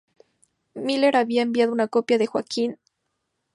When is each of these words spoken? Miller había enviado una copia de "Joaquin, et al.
Miller 0.73 1.15
había 1.15 1.43
enviado 1.43 1.71
una 1.71 1.87
copia 1.87 2.17
de 2.17 2.25
"Joaquin, 2.25 2.71
et 2.71 2.79
al. 2.79 2.79